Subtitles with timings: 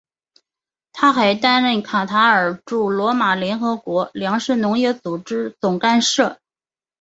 [0.91, 6.39] 他还担任卡塔尔驻罗马联合国粮食农业组织总干事。